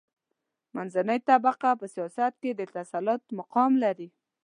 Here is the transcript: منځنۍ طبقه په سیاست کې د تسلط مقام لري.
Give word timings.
منځنۍ 0.75 1.19
طبقه 1.29 1.69
په 1.79 1.85
سیاست 1.93 2.33
کې 2.41 2.51
د 2.55 2.61
تسلط 2.75 3.23
مقام 3.39 3.71
لري. 3.83 4.09